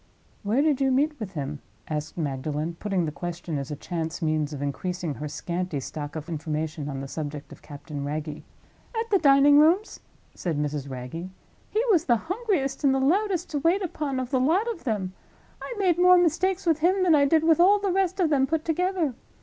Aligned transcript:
"Where 0.41 0.63
did 0.63 0.81
you 0.81 0.89
meet 0.89 1.19
with 1.19 1.33
him?" 1.33 1.61
asked 1.87 2.17
Magdalen, 2.17 2.73
putting 2.79 3.05
the 3.05 3.11
question 3.11 3.59
as 3.59 3.69
a 3.69 3.75
chance 3.75 4.19
means 4.19 4.51
of 4.51 4.59
increasing 4.59 5.13
her 5.13 5.27
scanty 5.27 5.79
stock 5.79 6.15
of 6.15 6.27
information 6.27 6.89
on 6.89 7.01
the 7.01 7.07
subject 7.07 7.51
of 7.51 7.61
Captain 7.61 8.03
Wragge. 8.03 8.41
"At 8.99 9.11
the 9.11 9.19
Dining 9.19 9.59
rooms," 9.59 9.99
said 10.33 10.57
Mrs. 10.57 10.89
Wragge. 10.89 11.29
"He 11.69 11.83
was 11.91 12.05
the 12.05 12.15
hungriest 12.31 12.83
and 12.83 12.95
the 12.95 12.99
loudest 12.99 13.51
to 13.51 13.59
wait 13.59 13.83
upon 13.83 14.19
of 14.19 14.31
the 14.31 14.39
lot 14.39 14.67
of 14.71 14.87
'em. 14.87 15.13
I 15.61 15.75
made 15.77 15.99
more 15.99 16.17
mistakes 16.17 16.65
with 16.65 16.79
him 16.79 17.03
than 17.03 17.13
I 17.13 17.25
did 17.25 17.43
with 17.43 17.59
all 17.59 17.77
the 17.77 17.91
rest 17.91 18.19
of 18.19 18.31
them 18.31 18.47
put 18.47 18.65
together. 18.65 19.13